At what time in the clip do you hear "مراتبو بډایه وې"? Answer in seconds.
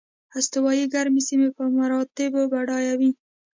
1.77-3.11